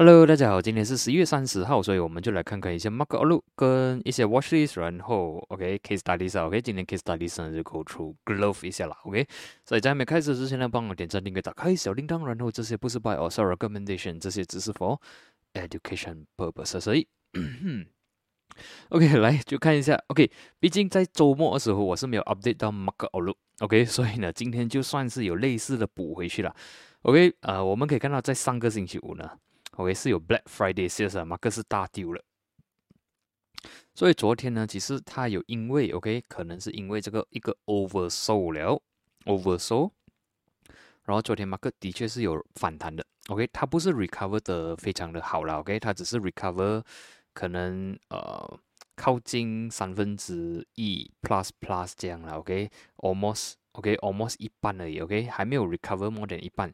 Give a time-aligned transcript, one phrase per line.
[0.00, 7.84] Hello，大家好，今天是十一月三十号，所以我们就来看看一些 market outlook 跟一些 watch list，然后 OK case studies 啊，OK 今天 case studies 呢就 go
[7.84, 9.26] through glove 一下啦，OK。
[9.66, 14.98] 所以在没开始之前呢，帮我点赞、订阅、打开小铃铛，然后这些不是 by or sell recommendation，这些只是 for
[15.52, 17.06] education purpose，所以
[18.88, 20.30] OK 来就看一下 OK。
[20.58, 26.56] 毕竟在周末的时候我是没有 update 到 market outlook，OK，所以呢今天就算是有类似的补回去了
[27.02, 27.34] ，OK。
[27.40, 29.30] 呃，我们可以看到在上个星期五呢。
[29.80, 32.22] OK 是有 Black Friday sales 啊，马克是大丢了，
[33.94, 38.82] 所以昨天呢，其实它有因为 OK，可能是因为这个一个 oversold 了
[39.24, 39.92] ，oversold，
[41.04, 46.84] 然后昨天马克的确是有反弹的，OK，它不是 recover 的非常的好了，OK，它只是 recover
[47.32, 48.60] 可能呃
[48.96, 56.70] 靠近三分之一 plus plus 这样了，OK，almost OK，almost 一半而已，OK，还没有 recover more than 一半。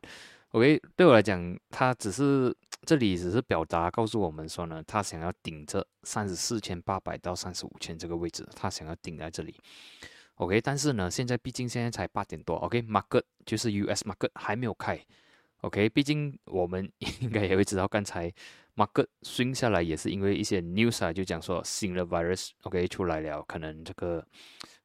[0.51, 9.55] OK，对我来讲，它只是这里只是表达告诉我们说呢，他想要顶着三十四千八百到三十五千这个位置，他想要顶在这里。
[10.37, 15.05] OK，但是呢，现在毕竟现在才八点多，OK，market 就是 US market 还没有开。
[15.63, 16.89] OK，毕竟我们
[17.21, 18.33] 应该也会知道，刚才
[18.77, 24.25] market 升下来也是因为一些 news 啊，就讲说新的 virus OK 出来了，可能这个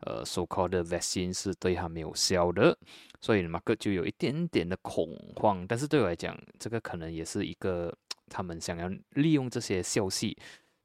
[0.06, 2.78] 呃 so called vaccine 是对它没有效的。
[3.20, 7.96] 所以马克就有一点点的恐慌，但是对我来讲，这个可能也是一个
[8.30, 10.36] 他们想要利用这些消息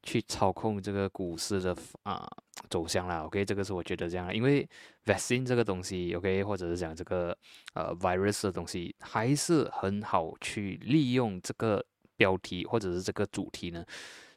[0.03, 2.29] 去操控这个股市的啊
[2.69, 3.25] 走向啦。
[3.25, 4.69] OK，这个是我觉得这样，因为
[5.07, 7.35] vaccine 这个东西，OK，或者是讲这个
[7.73, 11.83] 呃 virus 的东西，还是很好去利用这个
[12.17, 13.85] 标题或者是这个主题呢，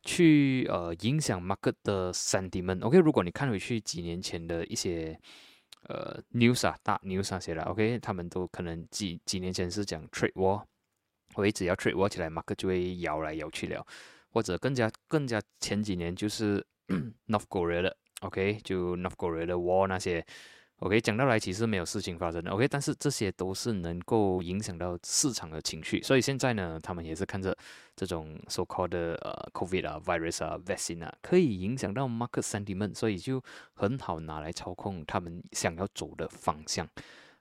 [0.03, 2.83] 去呃影响 market 的 sentiment。
[2.85, 5.19] OK，如果你看回去几年前的一些。
[5.83, 10.61] 呃，news 啊，大 news 啊写了，OK，他们都可能几几年前是讲 trade war，
[11.35, 13.83] 我一只要 trade war 起来，马克就会摇来摇去了，
[14.29, 16.63] 或者更加更加前几年就是
[17.27, 20.23] North Korea 的，OK，就 North Korea 的 war 那些。
[20.79, 22.51] OK，讲到来其实没有事情发生的。
[22.51, 27.53] OK，但是这些都是能够影响到市场的情绪，所以现在呢，他们也是看着
[27.97, 36.87] 这种 so called 的呃 COVID 啊、virus 啊、vaccine 啊，可以影响到 market sentiment，所以就很好拿来操控他们想要走的方向。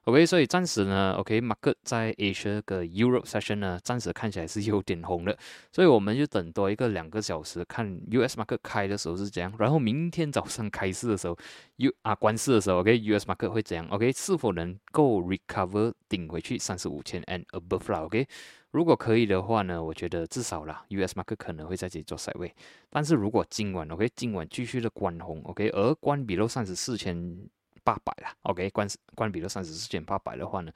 [0.08, 5.36] OK，所以暂时呢，OK，market 在 Asia 的 Europe session 呢，暂时看起来是有点红的，
[5.70, 11.36] 所以我们就等多一个两个小时，看 US market 开的时候是怎样，然后明天早上开市的时候
[11.76, 18.26] ，U 啊关市的时候，OK，US market 会怎样？OK，是否能够 recover 顶回去三十五千 and above 啦？OK，
[18.70, 22.54] 如果可以的话呢，我觉得至少啦，US market 可能会在这里做 side 位，
[22.88, 27.46] 但是如果今晚 OK，今晚继续的关红，OK，而关闭到三十四千。
[27.88, 30.70] 八百了，OK，关关闭了三十四减八百的话呢，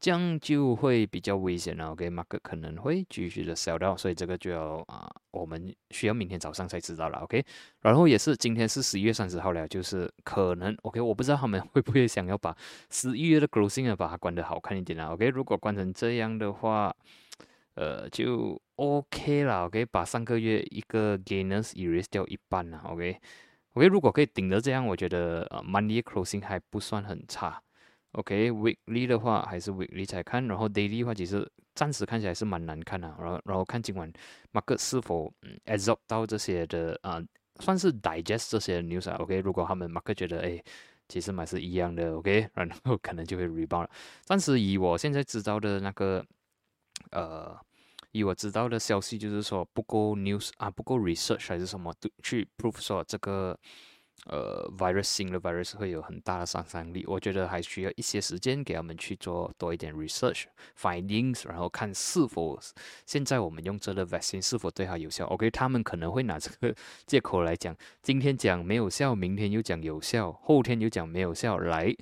[0.00, 7.44] 这样就会比较危险了 OK，Mark 可能会继续的 sell 到，所以这个就要啊，我们需要明天早上才知道了，OK，
[7.82, 12.52] 然后也是今天是十一月三十号了，就是可能 OK，我不知道他们会不会想要把
[12.90, 16.92] 十一月的 closing 把它关得好看一点啊，OK，如果关成这样的话，
[17.74, 23.20] 呃，就 OK 了，OK，把上个月一个 gainers erase 掉一半了，OK。
[23.76, 27.62] OK，如果可以顶着这样，我觉得呃，money closing 还不算很差。
[28.12, 33.06] OK，weekly 的话还是 weekly 才看，然后 daily 的话其实暂时看起来是蛮难看的。
[33.20, 34.10] 然后，然后看今晚
[34.54, 37.22] market 是否嗯 absorb 到这些的啊，
[37.60, 39.16] 算是 digest 这些 news 啊。
[39.16, 40.58] OK，如果他们 market 觉得哎，
[41.06, 43.88] 其实买是一样的，OK， 然后可能就会 rebound。
[44.22, 46.24] 暂时以我现在知道的那个
[47.10, 47.54] 呃。
[48.16, 53.58] 以我知道的消息，就是说不够 news 啊，不够 research 还是什么，去 prove 说这个
[54.26, 57.04] 呃 virus 新的 virus 会有很大的杀伤力。
[57.06, 60.44] 我觉得还需要一些时间给他们去做多一点 research
[60.80, 62.58] findings，然后看是否
[63.04, 65.26] 现在我们用这个 vaccine 是否对它有效。
[65.26, 66.74] OK，他们可能会拿这个
[67.06, 71.94] 借口来讲，今天讲没有效，明天又讲有效，后天又讲没有效，来。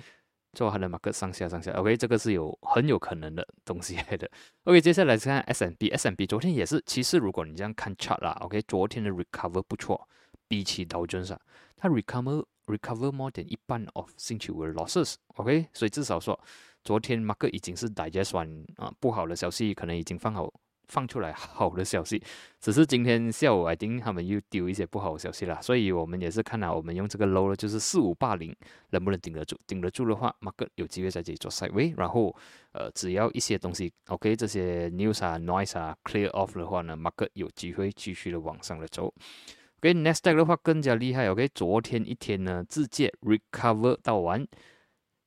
[0.54, 4.30] 做它的马克上下上下，OK，这个是有很有可能的东西来的。
[4.64, 10.08] OK，接下来是看 S n B，S n B 昨天也是，其实如果你这样看 chart 啦，OK，昨天的 recover 不错，
[10.48, 11.38] 比起道琼斯，
[11.76, 16.38] 它 recover recover more than 一半 of 星期五的 losses，OK，所以至少说
[16.82, 20.52] 昨天马克已经是 digest 完啊不好的消息，可能已经放好。
[20.88, 22.22] 放出来好的消息，
[22.60, 28.54] 只是今天下午 I think 他们又丢一些不好的消息了，所以我们也是看到我们用这个 low 了，就是四五八零
[28.90, 29.56] 能不能顶得住？
[29.66, 32.34] 顶得住的话，market 有机会在这里做 side way，然后
[32.72, 39.12] 呃只要一些东西 OK 这些 news 啊 noise 啊 clear off 的话呢，market 有机会继续的往上的走。
[39.78, 44.46] OK next day 的话更加厉害，OK 昨天一天呢自借 recover 到完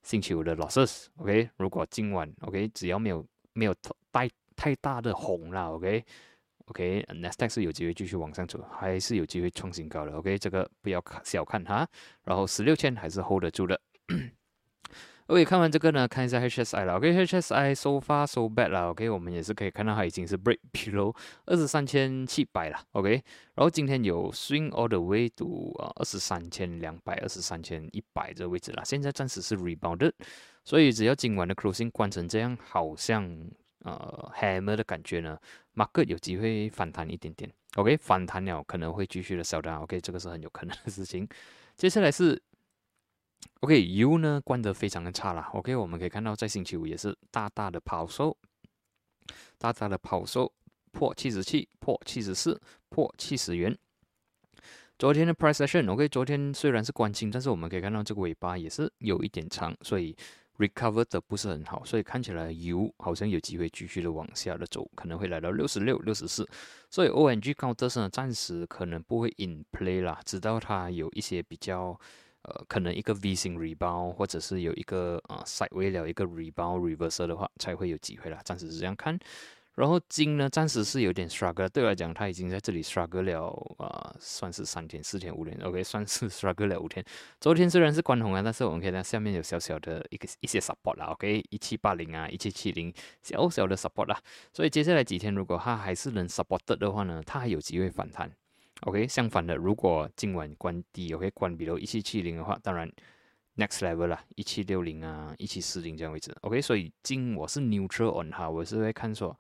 [0.02, 3.24] 星期五的 losses，OK 如果今晚 OK 只要没有
[3.54, 3.76] 没有
[4.12, 4.28] 带
[4.58, 10.12] 太大的红了，OK，OK，n e s t a q 是有机会继续往上走，还是有机会创新高的。
[10.12, 11.88] OK，这个不要小看它。
[12.26, 13.80] 然后十六千还是 hold 得住的。
[15.28, 16.96] OK，看完这个呢，看一下 HSI 了。
[16.96, 18.92] OK，HSI so far so bad 了。
[18.92, 21.14] OK，我们也是可以看到它已经是 break below
[21.46, 22.80] 二十三千七百了。
[22.94, 23.12] OK，
[23.54, 28.82] 然后今天有 swing all the way to 啊二十三千两百、二十三千一百这个位置了。
[28.86, 30.14] 现在暂时是 rebounded，
[30.64, 33.30] 所以只要今晚的 closing 关成这样，好像
[33.88, 35.40] 呃 hammer 的感觉呢
[35.76, 37.52] ，market 有机会反弹一点点。
[37.76, 39.78] OK，反弹了可能会继续的小单。
[39.78, 41.28] OK，这个是很有可能的事情。
[41.76, 42.42] 接下来是。
[43.62, 45.42] OK，U 呢关得非常的差了。
[45.54, 48.36] OK，我们可以看到在星期五也是大大的抛售，
[49.58, 50.52] 大大的抛售，
[50.92, 52.60] 破七十七，破七十四，
[52.90, 53.76] 破七十元。
[54.98, 60.16] 昨天的 price session，OK，昨天虽然是关清，但是我们可以看到这个尾巴也是有一点长，所以
[60.58, 66.48] recover 的不是很好，所以看起来油好像有机会继续的往下的走，可能会来到六十六、六十四。
[66.90, 72.00] 所以 ONG 高德呢，暂时可能不会 in play 啦，直到它有一些比较。
[72.44, 78.40] 呃，可能一个 V 型 rebound，或者是有一个啊 side way 了一个 rebound reversal 的话，才会有机会啦。
[78.46, 79.20] 暂时是这样看。
[79.78, 83.48] 然后金呢，暂时是有点 struggle，对我来讲，它已经在这里 struggle 了
[83.78, 87.06] 啊，算是三天、四天、五天，OK，算是 struggle 了五天。
[87.40, 92.92] 昨天虽然是关红啊，但是我们可以看下面有小小的一个一些 support 啦，OK，一七八零啊，一七七零，
[93.22, 94.20] 小小的 support 啦。
[94.52, 98.32] 所以接下来几天，如果它还是能 support 的话呢，它还有机会反弹。
[98.82, 102.92] OK，相反的，如果今晚关低，OK，关比如一七七零的话，当然
[103.58, 106.36] next level 啦，一七六零啊，一七四零这样位置。
[106.42, 109.36] OK，所以金我是 neutral on 哈，我是会看说，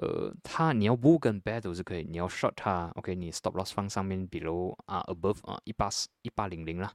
[0.00, 5.88] 呃，它你要不跟 bear 都是可以，你要 short 它，OK，你 stop loss 放上面，比如啊 above 啊一八
[6.22, 6.92] 一八零零啦，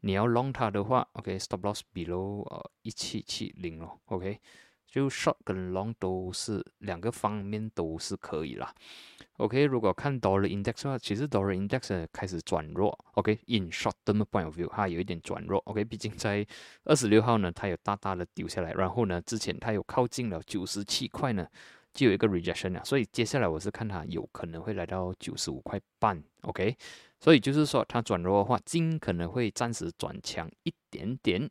[0.00, 4.40] 你要 long 它的话，OK，stop loss below 呃一七七零咯，OK。
[4.88, 8.72] 就 short 跟 long 都是两个方面都是可以啦。
[9.36, 12.96] OK，如果看 dollar index 的话，其实 dollar index 开始转弱。
[13.14, 15.58] OK，in short term point of view，它有一点转弱。
[15.66, 16.46] OK，毕竟在
[16.84, 21.46] 二十六号呢，它有大大的丢下来，然后呢，之前它有靠近了九十七块呢，
[21.96, 26.22] 就有一个 rejection 啊，所以接下来我是看它有可能会来到九十五块半。
[26.42, 26.76] OK，
[27.18, 31.50] 所以就是说它转弱的话，金可能会暂时转强一点点。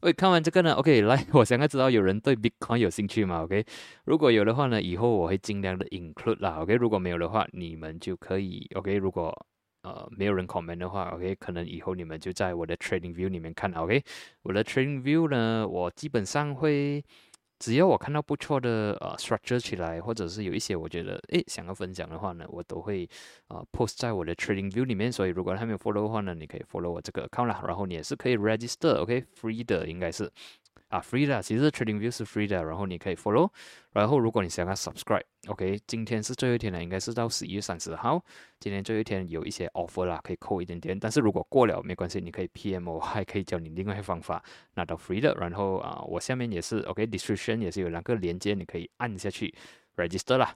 [0.00, 3.64] 喂，看完这个呢，OK，来，我想要知道有人对 Bitcoin 有兴趣吗？OK，
[4.04, 6.56] 如果有的话呢，以后我会尽量的 include 啦。
[6.60, 8.96] OK，如果没有的话，你们就可以 OK。
[8.96, 9.46] 如果
[9.82, 14.02] 呃没有人 comment 的话，OK，可能以后你们就在我的 Trading View 里面看 OK，
[14.42, 17.04] 我的 Trading View 呢，我基本上会。
[17.60, 23.08] 只要我看到不错的呃 structure 起来，或者是有一些我觉得诶想要分享的话呢，我都会
[23.48, 25.12] 啊 post 在我的 Trading View 里面。
[25.12, 30.32] 所以如果还没有 follow 的话呢，你可以 follow 我这个 account 啦，然后你也是可以 register，OK，free 的应该是。
[30.90, 33.48] 啊，free 的，其实 Trading View 是 free 的，然后你可以 follow，
[33.92, 38.20] 然后如果你想要 subscribe，OK，今天是最后一天了，应该是到十一月三十号，
[38.58, 44.44] 今天最后一天有一些 offer 啦，可以扣一点点，但是如果过了没关系，你可以 PM 我，还可以教你另外一个方法
[44.74, 49.54] 拿到 free 的，然后啊，我下面也是 OK，description 也是有两个连接，你可以按下去
[49.94, 50.52] register 啦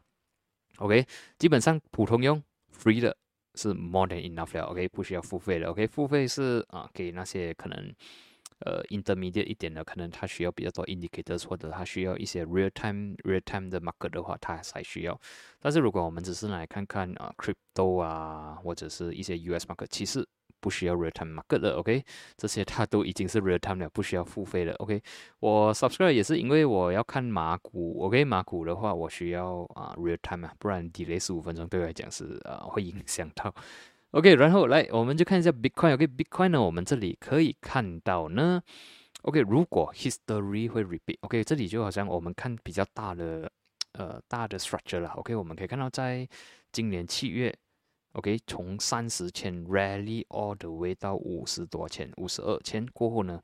[0.79, 1.07] ，OK，
[1.39, 2.43] 基本上普通用
[2.77, 3.17] free 的
[3.55, 7.95] 是 more than enough 了，OK，不需要付费的，OK，付费是啊给那些可能。
[8.65, 15.21] 呃，intermediate 一点的，可能它需要比较多 indicators，或者它需要一些 real time real time 的 market 的话，它才需要。
[15.61, 20.27] 但是如果我们只是来看看啊，crypto 啊，或者是一些 US market，其实
[20.61, 22.03] 不需要 real time market 的，OK，
[22.39, 25.03] 这些它都已经是 real time 了，不需要付费了，OK。
[25.41, 33.55] 我 subscribe 也是因为我要看马股，OK，马股的话我需要啊 real time 啊，不然 delay 十五分钟对我来讲是呃会影响到。
[34.15, 35.95] OK，然后来，我们就看一下 Bitcoin。
[35.95, 38.63] OK，Bitcoin 呢，我们这里可以看到呢。
[39.23, 43.51] OK，如果 History 会 Repeat，OK，这里就好像我们看比较大的
[43.95, 45.09] 呃大的 Structure 了。
[45.17, 46.29] OK，我们可以看到在
[46.71, 47.53] 今年七月
[48.13, 53.43] ，OK，从三十千 Rally all the way 到五十多千、五十二千过后呢，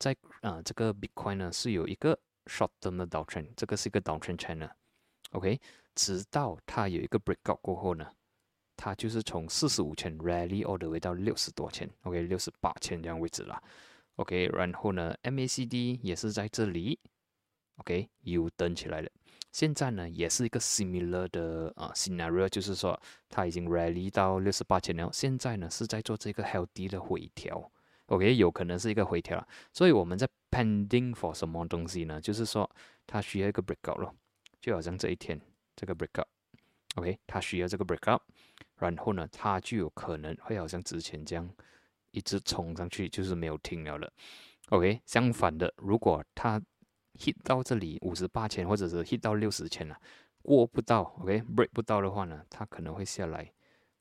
[0.00, 4.70] 在啊这个 Bitcoin 呢是有一个 Short Term 的 Downtrend，这个是一个 Downtrend Channel。
[5.30, 5.60] OK，
[5.94, 8.10] 直到它有一个 Breakout 过后呢。
[8.84, 13.62] 它就是从四十五千 rally all the way 到六十多千，OK，六十八千这样位置啦
[14.16, 16.98] ，OK，然后呢，MACD 也是在这里
[17.76, 19.08] ，OK，又登起来了。
[19.52, 27.70] 现在呢，也是一个 similar 的啊 scenario，就是说它已经 rally 到六十八千了，现在呢是在做这个 healthy 的回调
[28.06, 32.20] ，OK，有可能是一个回调，所以我们在 pending for 什么东西呢？
[32.20, 32.68] 就是说
[33.06, 34.12] 它需要一个 breakout 咯，
[34.60, 35.40] 就好像这一天
[35.76, 38.18] 这个 breakout，OK，它需要这个 breakout。
[38.82, 41.48] 然后呢，它就有可能会好像之前这样
[42.10, 44.12] 一直冲上去，就是没有停了了。
[44.70, 46.60] OK，相反的，如果它
[47.14, 49.96] hit 到这里五十八千，或者是 hit 到六十千了，
[50.42, 53.52] 过不到，OK，break 不到的话呢，它可能会下来，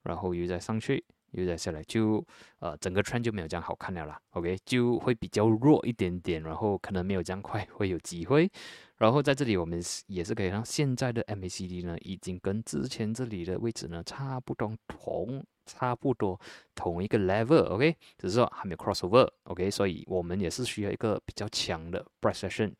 [0.02, 2.26] 然后又再上去，又再下来，就
[2.60, 8.50] 呃整个穿就没有这样好看了啦，OK，就会比较弱一点点，然后可能没有这样快会有机会。
[8.98, 16.40] 然后在这里我们也是可以看现在的 MACD 呢，已经跟之前这里的位置呢差不多同，差不多
[16.76, 22.74] 同一个 level，OK，只是说还没有 crossover，OK，所以我们也是需要一个比较强的 price action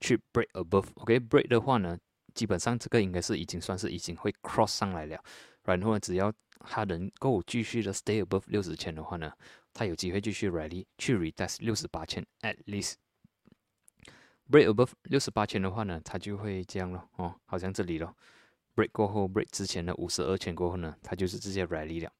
[0.00, 1.98] 去 break above，OK，break 的话呢。
[2.32, 5.20] 基本上这个应该是已经算是已经会 cross 上来了，
[5.64, 9.32] 然后只要它能够继续的 stay above 六十千的话呢，
[9.72, 12.94] 它有机会继续 rally 去 retest 六十八千 at least
[14.50, 18.14] break above 六十八千的话呢，它就会这样了哦，好像这里了
[18.74, 22.12] break 过后 break 之前的五十二千过后呢，它就是直接 rally 了。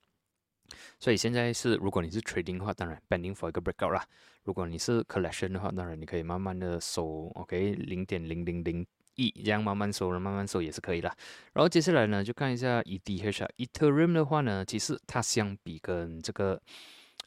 [0.98, 4.02] 所以现在是如果你是 trading 的话，当然 pending for 一个 breakout 啦；
[4.44, 8.86] 如果你是 collection 的话，当然你可以慢慢的收，OK 零点零零零。
[9.28, 11.08] 一这样慢慢收了，慢慢收也是可以的。
[11.52, 16.60] 然后接下来呢，就看一下 ETH，Ethereum 的话呢，其实它相比跟这个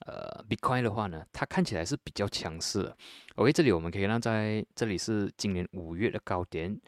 [0.06, 2.92] 呃 Bitcoin 的话呢，它看起来是比较强势。
[3.36, 6.80] OK，这里我们可以看到，在这里是今年五月的高点，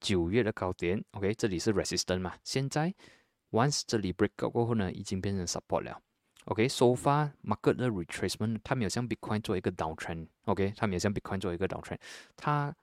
[0.00, 1.04] 九月的高点。
[1.12, 2.34] OK，这里是 Resistance 嘛。
[2.42, 2.94] 现在
[3.50, 6.00] Once 这里 break out 过后呢，已经变成 Support 了。
[6.46, 10.28] OK，So far Market 的 Retracement 它没有像 Bitcoin 做一个 Downtrend。
[10.46, 11.98] OK，它没有像 Bitcoin 做一个 Downtrend，
[12.36, 12.74] 它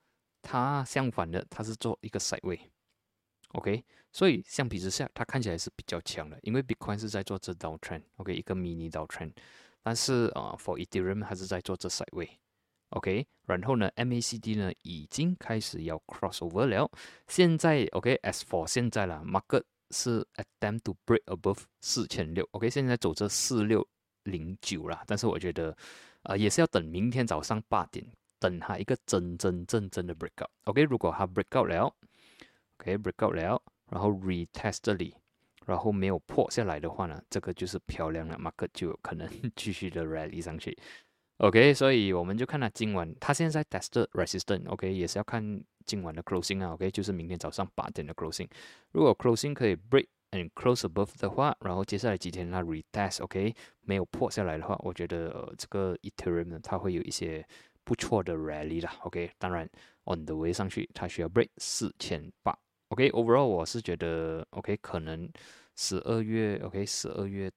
[0.48, 9.34] 它相反的，它是做一个 side way，OK，所以相比之下，它看起来是比较强的，因为 Bitcoin 是在做这 downtrend，OK，一个 mini downtrend，
[9.82, 16.88] 但是啊，for Ethereum 它是在做这 side way，OK，然后呢，MACD 呢已经开始要 cross over 了，
[17.28, 23.88] 现在 OK，as for 现在了，market 是 attempt to break above 四千六，OK，现在走这四六
[24.24, 25.76] 零九了，但是我觉得，
[26.24, 28.06] 呃，也是要等明天早上八点。
[28.40, 31.94] 等它一个真真正正的 breakout，OK，如果它 breakout 了
[32.80, 35.16] ，OK，breakout 了，然后 retest 这里，
[35.66, 40.78] 然后没有破下来的话呢，这个就是漂亮的 market 就有可能继续的 rally 上去
[41.38, 48.50] ，OK，所以我们就看它今晚，它现在 test resistance，OK，也是要看今晚的 closing 啊，OK，就是明天早上八点的 closing，
[48.92, 57.48] 如果 closing 可以 break and close above 的话，然后接下来几天它 retest，OK，没有破下来的话，我觉得这个 Ethereum 呢，它会有一些。
[57.86, 59.70] 不错的 rally 啦，OK，当然
[60.06, 62.58] on the way 上去，它需要 break 四千八
[62.90, 65.30] ，OK，overall 我是觉得 OK，可能
[65.76, 67.50] 十二月 OK，十二月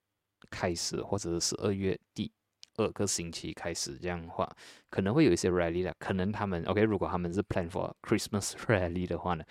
[0.50, 2.30] 开始或者是十二月第
[2.76, 4.46] 二个星期开始这样的话，
[4.90, 9.42] 可能会有一些 rally 的，可能他们 OK，如果他们是 plan for Christmas rally 的话呢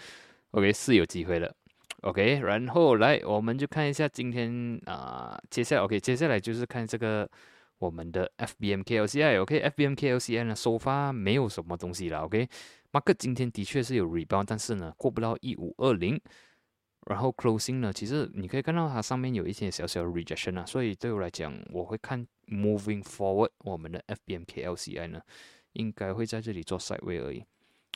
[0.52, 1.56] ，OK 是有机会的
[2.04, 7.28] ，OK，然后来我们就看一下今天啊，接下来 OK，接下来就是看这个。
[7.80, 12.50] 我们的 FBMKLCI，OK，FBMKLCI 呢，收发没有什么东西了 O K
[12.92, 16.20] Mark 今天的确是有 rebound，但是呢，过不到一五二零，
[17.06, 25.22] 然后 closing 呢，其实你可以看到它上面有一些小小的 rejection 啊，所以对我来讲，我会看 moving forward，我们的 FBMKLCI 呢，
[25.74, 27.44] 应该会在这里做 side way 而已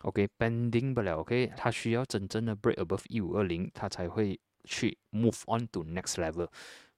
[0.04, 6.48] ，OK，bending 不了，OK，它需要真正的 break above 一五二零，它才会去 move on to next level。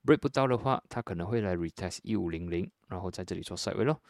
[0.05, 4.01] Break 不到的话，它可能会来 retest 一五零零，然后在这里做 side way 咯。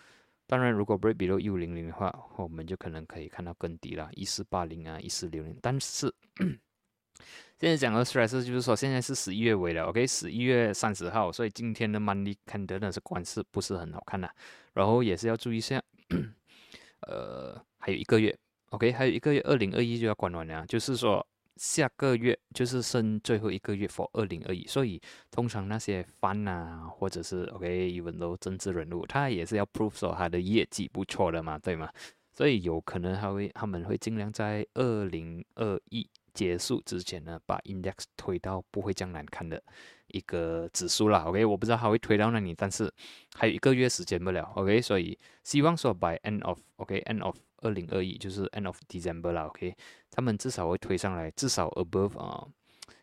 [0.45, 5.57] 当然，如果 break below 一五零零的话，我们就可能可以看到更低了，一四八零啊，一四六零。
[5.62, 6.13] 但是
[7.59, 14.29] 现在讲的 stress 就是说，现在是十一月尾了，OK，十一月三十号，所以今天的 money 看的呢是关是不是很好看的，
[14.73, 15.81] 然后也是要注意一下，
[17.07, 18.38] 呃，还有一个月
[18.71, 21.25] ，OK，还有一个月，二零二一就要关完了，就是说。
[21.55, 31.89] 下个月就是剩最后一个月 for 二零二一，所以通常那些 fun 啊，或者是 OK，even though 政治人物，他也是要 prove 说他的业绩不错的嘛，对吗？
[32.31, 39.62] 所以有可能他会他们会尽量在二零二一结束之前呢，把 index 推到不会这样难看的
[40.07, 41.19] 一个指数啦。
[41.27, 42.91] OK，我不知道他会推到那里，但是
[43.36, 44.51] 还有一个月时间不了。
[44.55, 49.75] OK，所以希望说 by end of OK，end of 二零二一就是 end of December 啦，OK，
[50.12, 52.46] 他们至少会推上来，至少 above 啊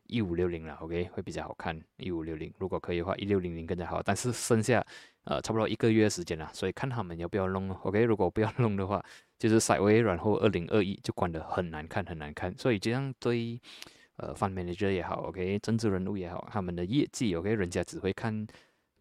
[0.07, 4.85] 一五六零了，OK，会比较好看，一五六零，如果可以的话，一六零零更加好，但是剩下
[5.25, 9.03] 呃差不多一个月时间了，所以看他们要不要弄，OK，如果不要弄的话，
[9.39, 13.61] 就是赛微然后二零二一就管得很难看，很难看，所以这样对
[14.17, 18.47] 呃 fund manager 也好，OK，政治人物也好，他们的业绩，OK，人家只会看。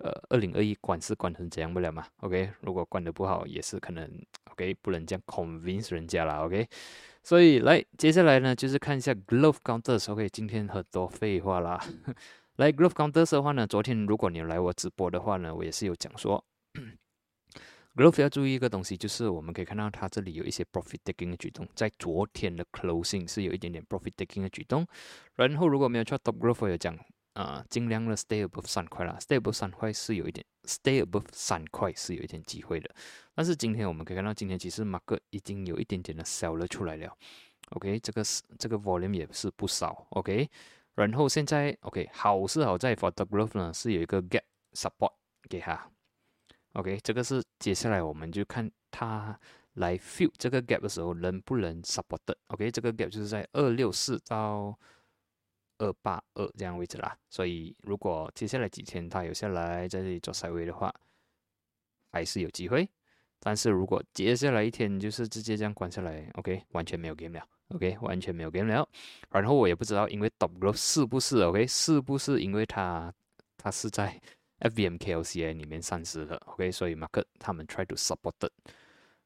[0.01, 4.10] 呃，二零二一管是管成怎样不了嘛？OK，如果管得不好，也是可能
[4.60, 6.68] OK，不能这样 convince 人家啦 OK，
[7.24, 10.12] 所以来接下来呢，就是看一下 Glove Counters。
[10.12, 11.80] OK，今天很多废话啦。
[12.58, 16.44] 来 Glove Counters 的话呢，昨天如果你来我直播的话呢，我也是有讲说
[17.96, 24.86] Glove 要注意一个东西，就是我们可以看到它这里有一些 profit taking 的举动，在昨天的 closing 是有一点点 profit taking 的举动。
[25.36, 27.00] 然后如果没有错，Top Glove 有讲，
[27.33, 32.89] 啊，尽量的 stay above 三块啦，stay above 三块是有一点，stay above 三块是有一点机会的。
[33.33, 37.15] 但是今天我们可以看到，今天其实 mark 已经有一点点的 sell 了出来了。
[37.71, 40.07] OK，这个是这个 volume 也是不少。
[40.09, 40.50] OK，
[40.95, 44.41] 然后现在 OK 好是好在 for the glove 呢是有一个 gap
[44.74, 45.13] support
[45.48, 45.89] 给它。
[46.74, 49.39] OK，这个是接下来我们就看它
[49.74, 52.36] 来 fill 这个 gap 的时候能不能 support 的。
[52.48, 54.77] OK，这个 gap 就是在二六四到
[55.79, 57.17] 二八二这样位置啦。
[57.29, 60.93] 所以如果接下来几天它有下来在这里做 side way 的话，
[62.12, 62.88] 还是有机会。
[63.39, 68.88] 但是如果接下来一天就是直接这样关下来，OK，完全没有 game 了，OK，完全没有 game 了。
[69.31, 73.13] 然后我也不知道，因为 Top Glove 是不是 OK，是不是因为它
[73.57, 74.21] 它是在。
[74.59, 78.51] FVMKLCA 里面散失的，OK，所以 market 他们 try to support it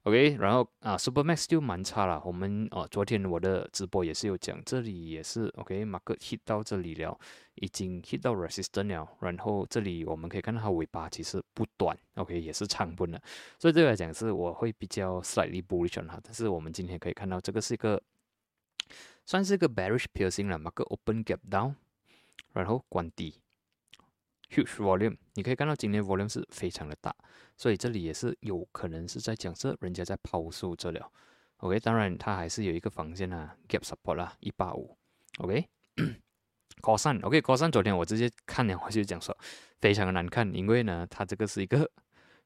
[0.03, 2.22] OK，然后啊，Supermax 就蛮差了。
[2.25, 7.17] 我们哦，昨天我的直播也是有讲，这里也是 OK，market hit 到这里了，
[7.55, 9.07] 已经 hit 到 resistance 了。
[9.22, 13.17] 然后这里我们可以看到它尾巴其实不短，OK，也是长不了。
[13.57, 16.19] 所以这个来讲是我会比较 slightly bullish 它。
[16.22, 18.01] 但是我们今天可以看到这个是一个
[19.25, 21.75] 算是一个 bearish piercing 了，market open gap down，
[22.51, 23.36] 然后关低。
[24.53, 27.15] Huge volume，你可以看到今天 volume 是非常的大，
[27.57, 31.12] 所以这里也是有可能是在讲这人家在抛售这了。
[31.57, 34.98] OK，当然它还是有一个防线啊，gap support 啦，一八五。
[35.39, 39.36] OK，call 三，OK，call 三昨天我直接看了，我就讲说
[39.81, 41.89] 非常的难看，因为呢它这个是一个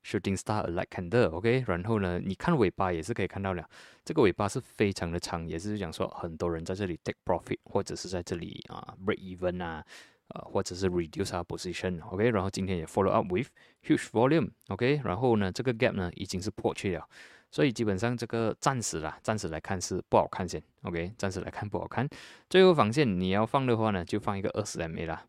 [0.03, 3.67] shooting star like candle，OK，然后呢你看尾巴也是可以看到了，
[4.05, 9.83] 这个尾巴是非常的长，也是讲说很多人在这里 take profit 或者是在这里啊 break even 啊。
[10.29, 13.47] 呃，或者是 reduce our position，OK，然后今天也 follow up with
[13.81, 17.07] huge volume，OK，然后呢，这个 gap 呢已经是破去了，
[17.49, 22.05] 所以基本上这个暂时啦，暂时来看是不好看先，OK，暂时来看不好看。
[22.49, 25.25] 最后防线你要放的话呢，就放一个二十 MA 啦，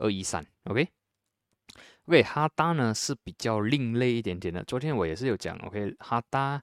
[0.00, 6.60] 二一三，OK，OK，哈达呢是比较另类一点点的，昨天我也是有讲，OK，哈达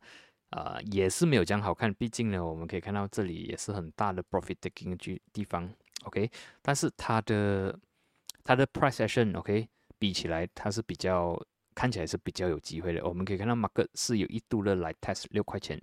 [0.50, 5.74] 啊也是没有讲好看，毕竟呢我们可以看到这里也是很大的 profit taking 地地方。
[6.04, 6.30] OK，
[6.62, 7.78] 但是它的
[8.44, 11.40] 它的 price action OK 比起来，它是比较
[11.74, 13.06] 看起来是比较有机会的。
[13.08, 15.82] 我们可以看到 market 是有一度的来 test 六块钱，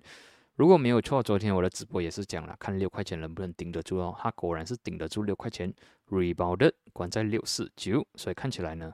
[0.56, 4.14] 如果没有错，昨天我的直播也是讲了，看六块钱能不能顶得住哦。
[4.18, 5.72] 它果然是顶得住六块钱
[6.09, 8.92] ，rebounded 关在六四九，所以看起来呢，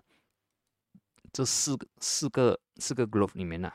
[1.32, 3.72] 这四四个四个 glove 里面呢。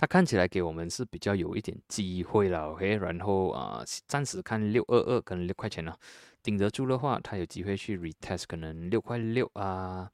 [0.00, 5.98] 它看起来给我们是比较有一点机会了，OK，然后啊，暂时看六二二可能六块钱了，
[6.40, 10.08] 顶得住的话，它有机会去 retest，可能六块六啊，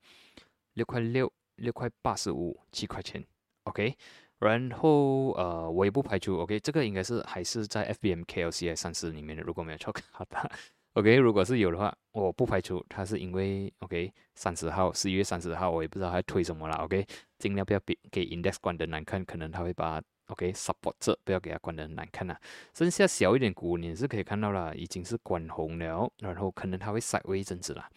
[0.73, 3.23] 六块六，六块八十五，七块钱
[3.65, 3.95] ，OK，
[4.39, 10.51] 然后呃，我也不排除，OK，这个应该是还是在 FBM KLCI 三十里面的，如果没有 错，好的。
[10.95, 16.77] OK，如果是有的话，我不排除它是因为 OK 三十号十一月三十号，我也不知道它推什么了。
[16.77, 17.05] OK，
[17.37, 22.37] 尽量不要给给 index 关的难看，可能它会把 OK support 这不要给它关的难看呐。
[22.73, 27.89] 剩下小一点股你是可以看到了，已经是关红了，然后可能它会 side 一阵子了。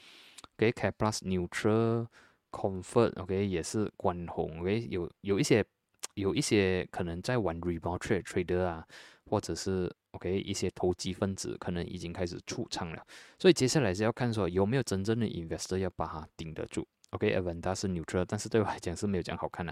[0.55, 2.07] OK，K plus neutral
[2.49, 4.61] comfort OK 也是关红。
[4.61, 5.63] OK，有有一些
[6.15, 8.83] 有一些可能在玩 rebound trade trader 啊，
[9.27, 9.93] 或者是。
[10.11, 13.05] OK，一些投机分子可能已经开始出场了，
[13.37, 16.87] 所以接下来是要看说有没有真正的 investor 要把它顶得住。
[17.11, 19.71] OK，Avanta 是 neutral，但是对我来讲是没有讲好看的，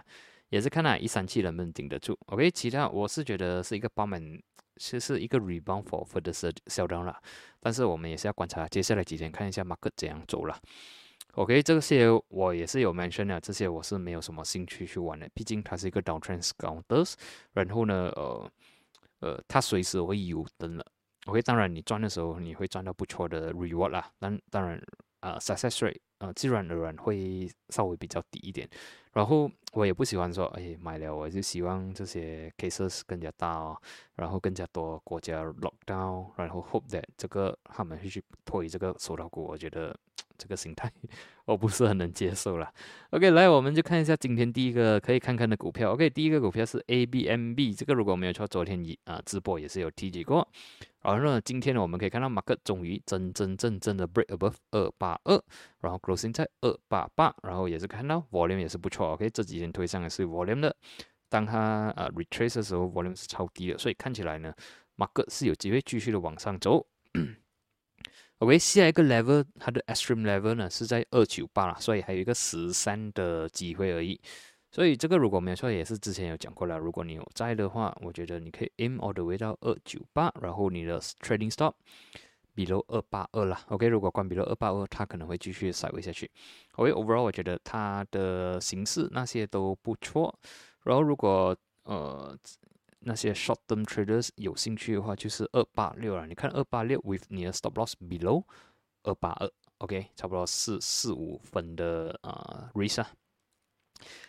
[0.49, 2.15] 也是看那一三七能不能顶得住。
[2.27, 4.39] OK，其他我是觉得是一个八门，
[4.77, 6.31] 是是一个 rebound for further
[6.67, 7.19] sell down 了，
[7.59, 10.55] 但是我们也是要观察接下来几天看一下 market 怎样走了。
[11.31, 17.15] OK，这些我也是有 mention 的，这些我是没有什么兴趣去玩的，毕竟它是一个 downtrend counters，
[17.53, 18.47] 然后呢，呃。
[19.25, 20.85] 呃，它随时会有灯了。
[21.25, 24.11] OK，当然你赚的时候你会赚到不错的 reward 啦。
[24.19, 24.79] 但当然，
[25.21, 28.69] 呃，success rate 呃自然而然会稍微比较低一点。
[29.13, 33.75] 然后我也不喜欢说，哎，买了我就希望这些 cases 更加大哦，
[34.15, 39.97] 然后更加多国家 lockdown，然后 hope that 这个他们会去推这个手套股，我觉得
[40.37, 40.91] 这个心态
[41.45, 42.71] 我不是很能接受了。
[43.11, 45.93] OK，来我们就看一下今天第一个可以看看的股票。
[45.93, 50.47] OK，第一个股票是 ABMB，这个如果没有错，昨天一啊直播也是有提及过。
[51.01, 55.39] 然后呢，今天呢，我们可以看到马克终于真真正正的 break above 二八二，
[55.81, 60.75] 然后 closing 在二八八，然后也是看到 volume 也是不错，OK，这几天推上也是 volume 的，
[61.29, 64.51] 当它呃 retrace 的时候，volume 是超低的，所以看起来呢，
[64.95, 66.87] 马克是有机会继续的往上走。
[68.39, 74.19] OK，下一个 level 它的 extreme level 呢是在二九八了，所以还有一个十三的机会而已。
[74.71, 76.77] 所以这个如果没有错，也是之前有讲过了。
[76.77, 81.75] 如果你有在的话，我觉得你可以 aim all the way 到二九八，然后你的 trading stop
[82.53, 83.61] below 二八二啦。
[83.69, 86.29] OK，如果关 below 二八二，它可能会继续 s i d e 下去。
[86.73, 90.37] OK，overall 我觉得它的形式那些都不错。
[90.83, 92.37] 然后如果呃
[93.07, 96.25] 那些 short term traders 有兴趣的话，就是二八六了。
[96.25, 98.43] 你看二八六 with 你的 stop loss below
[99.03, 103.05] 二八二，OK，差不多四四五分的呃 risk。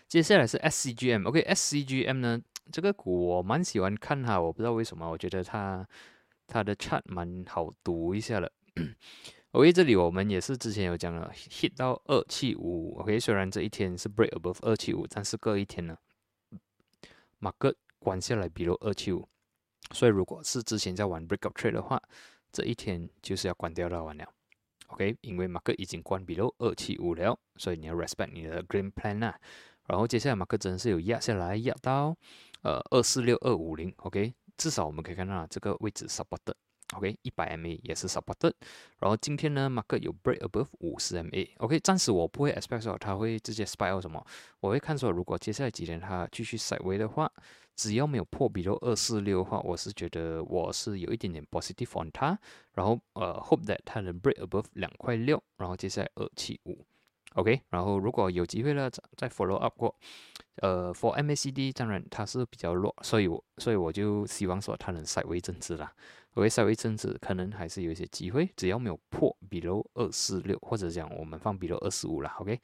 [0.06, 2.38] 接下来是 SCGM，OK，SCGM 呢
[2.70, 5.88] 这个股我蛮喜欢看哈，我不知道为什么，我觉得它
[6.46, 8.52] 它的 chart 蛮好读一下的。
[9.52, 15.96] OK，这里我们也是之前有讲了，hit 到二七五，OK，虽然这一天是 break above 二七五，但是隔一天呢，
[17.38, 17.74] 马克。
[18.06, 19.28] 关下来，比如二七五，
[19.90, 22.00] 所以如果是之前在玩 breakout trade 的话，
[22.52, 24.24] 这一天就是要关掉它完了。
[24.86, 29.36] OK，因为马克已经关闭了二七五了，所以你要 respect 你的 green plan 啊。
[29.88, 32.16] 然后接下来马克真的是有压下来，压到
[32.62, 33.92] 呃二四六二五零。
[33.96, 36.54] OK，至少我们可以看到这个位置 support。
[36.94, 38.52] OK，一百 MA 也是 supported。
[39.00, 41.48] 然后今天呢，market 有 break above 五十 MA。
[41.58, 44.24] OK，暂时我不会 expect 说它会直接 spike 什么，
[44.60, 47.30] 我会看说如果接下来几天它继续 side way 的话，
[47.74, 52.38] 只要没有破比如二四六的话，我是觉得我是有一点点 positive on 它。
[52.74, 56.86] 然后呃，hope that 它能 break above 两块六，然后接下来二七五。
[57.34, 59.94] OK，然后如果有机会了再 follow up 过。
[60.62, 65.92] 呃，for MACD 当然它是比较弱，所以我所以我就希望说它能 side way 增值啦。
[66.40, 72.60] 会稍微增值，可能还是有一些机会，只要没有破 below 二四六，或者讲我们放 below 二四五啦，OK，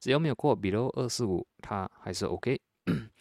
[0.00, 2.60] 只要没有过 below 二四五，它还是 OK。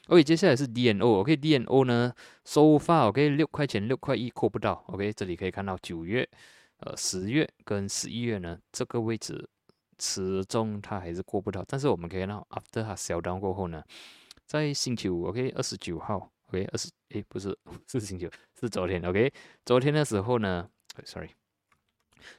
[0.07, 2.11] OK，接下来是 DNO，OK，DNO 呢
[2.43, 6.27] 收发，OK，六块钱六块一过不到，OK，这里可以看到九月、
[6.79, 9.47] 呃十月跟十一月呢这个位置
[9.99, 13.83] 始终它还是过不到，但是我们可以看到 after 它小 down 过后呢，
[14.47, 16.31] 在星期五，OK，二十九号。
[16.51, 19.01] OK，二十诶，不是是星期九，是昨天。
[19.05, 19.31] OK，
[19.63, 20.69] 昨天的时候呢
[21.05, 21.29] ，Sorry，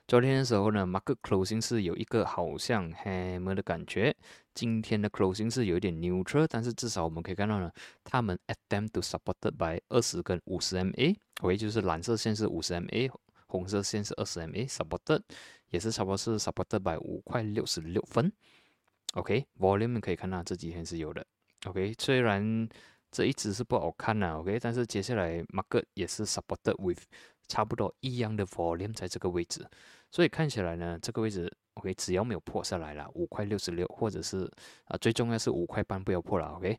[0.06, 4.14] 昨天的时候呢，Market closing 是有一个好像 hammer 的感觉。
[4.52, 7.72] 今天的 closing 是有一点 neutral，但是至少我们可以看到呢，
[8.04, 11.16] 他们 attempt to supported by 二十跟五十 MA。
[11.40, 13.10] OK，就是蓝色线是五十 MA，
[13.46, 15.22] 红色线是二十 MA，supported
[15.70, 18.30] 也是差不多是 supported by 五块六十六分。
[19.14, 21.26] OK，volume 可以看到这几天是有的。
[21.64, 22.68] OK，虽然
[23.12, 27.02] 这一只是不好看呐，OK，但是接下来 market 也是 supported with
[27.46, 29.64] 差不多一样的 volume 在这个位置，
[30.10, 34.50] 所以看起来呢，这个位置 OK，只要没有破下来了，五块六十六，或者是
[34.84, 36.78] 啊，最重要是五块半不要破了，OK，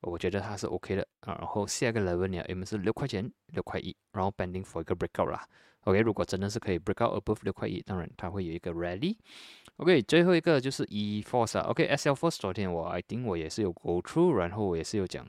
[0.00, 1.06] 我觉得它是 OK 的。
[1.20, 1.36] 啊。
[1.38, 5.46] 然后下一个 level 呢，我们是六块钱，六块一，然后 bending for 一个 breakout 啦
[5.82, 15.26] ，OK，如果真的是可以 breakout above 六块一，当然它会有一个 rally，OK，最后一个就是 E force 啊，OK，SL force 昨天我 I think 我也是有 go through，然后我也是有讲。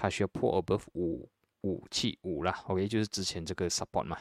[0.00, 1.28] 它需要破 above 五
[1.60, 4.18] 五七五啦，OK，就是之前这个 support 嘛，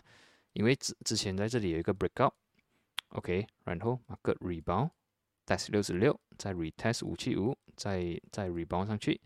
[0.52, 9.22] 因为之之前在这里有一个 breakout，OK，然后 market rebound，test 六十六，再 retest 五七五，再再 rebound 上去，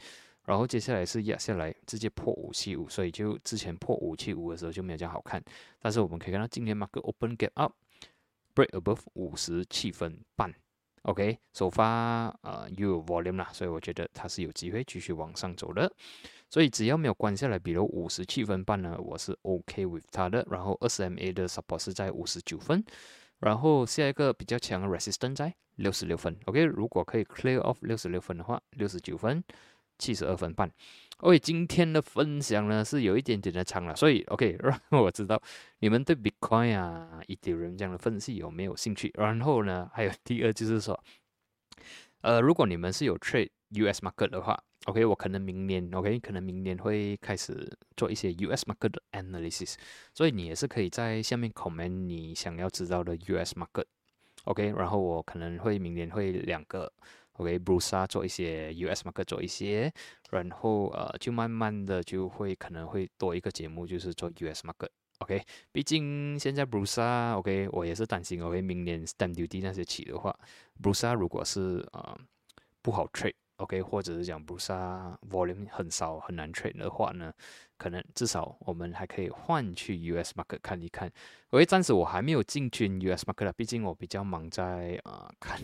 [0.46, 5.44] 然后接下来是压下来，直接破五七五，所以就之前破五七五的时候就没有这样好看，
[5.80, 10.54] 但是我们可以看到今天 market open gap up，break above 五十七分半。
[11.02, 15.92] OK，首发呃又有 volume 啦，所以我觉得它是有机会继续往上走的。
[16.54, 20.46] 所以只要没有关下来，比如五十七分半呢，我是 OK with 它的。
[20.52, 22.86] 然后二十 MA 的 support 是在五十九分，
[23.39, 26.38] 然后下一个比较强的 resistance 在六十六分。
[26.46, 29.44] OK，如果可以 clear off 六十六分的话，六十九分。
[29.98, 30.70] 七十二分半。
[31.22, 35.42] OK，今天的分享呢是有一点点的长了，所以 OK 让我知道
[35.80, 39.12] 你们对 Bitcoin 啊、Ethereum 这样的分析有没有兴趣。
[39.16, 41.00] 然后呢，还有第二就是说，
[42.22, 49.76] 呃，如果你们是有 trade US market 的话，OK，我可能明年 OK，可能明年会开始做一些 US market 的 analysis，
[50.13, 53.86] 所以你也是可以在下面 comment 你想要知道的 US market。
[54.46, 56.91] OK，然后我可能会明年会两个。
[57.38, 59.91] OK，Bruce 做一些 US market 做一些，
[60.30, 64.89] 然后呃，就慢慢的就会可能会多一个节目，就是做 US market。
[65.17, 70.38] OK，毕竟现在 Bruce OK，我也是担心 OK，明年 Stamp Duty 那些起的话
[70.80, 72.15] ，Bruce 如果是呃
[72.84, 73.34] 不好 trade。
[73.63, 77.34] OK，或者是讲不杀 volume 很少很难 trade 的话呢，
[77.78, 81.08] 可能至少我们还可以换去 US market 看一看。
[81.52, 85.60] 因为暂时我还没有进军 US market 了，毕竟我比较忙在啊看，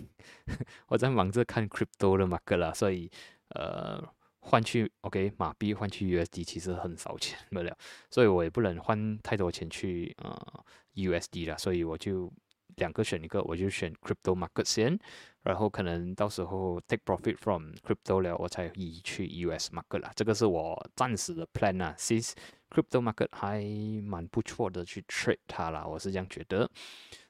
[0.87, 3.11] 我在忙着看 crypto 的 market 了，所以
[3.49, 4.01] 呃
[4.39, 7.77] 换去 OK 马币换去 USD 其实很少钱了，
[8.09, 10.63] 所以我也不能换太多钱去呃
[10.95, 12.31] USD 了，所以我就。
[12.75, 14.97] 两个选一个，我就选 crypto market 先，
[15.43, 20.11] 然后可能到时候 take profit from crypto 了，我才移去 US market 啦。
[20.15, 21.95] 这个是我暂时的 plan 啊。
[21.97, 22.33] Since
[22.69, 23.63] crypto market 还
[24.03, 26.69] 蛮不错的，去 trade 它啦，我是这样觉得。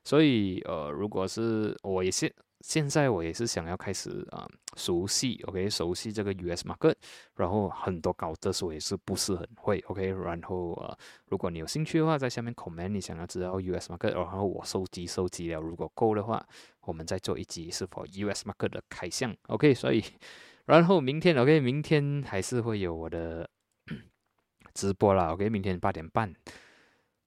[0.03, 2.33] 所以呃，如果是我也是。
[2.61, 4.45] 现在我也是想要开始啊，
[4.75, 6.93] 熟悉，OK，熟悉这个 US market，
[7.35, 16.45] 然后很多搞的我也是不是很会，OK，然后呃，如果你有兴趣的话，在下面 comment 你想要知道 US market，然后我收集收集了，如果够的话，
[16.81, 20.03] 我们再做一集是否 US market 的开箱，OK，所以
[20.67, 23.49] 然后明天，OK，明天还是会有我的
[24.75, 26.33] 直播啦，OK，明天八点半。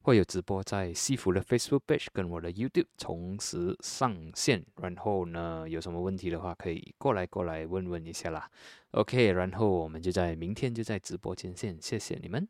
[0.03, 8.51] 会有直播在西服的 Facebook page 跟我的 YouTube 同时上线，然后呢，有什么问题的话可以过来过来问问一下啦。
[8.91, 12.49] OK，然后我们就在明天就在直播间见，谢谢你们。